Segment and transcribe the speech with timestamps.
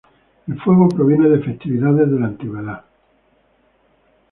[0.47, 2.83] El fuego proviene de festividades de la antigüedad.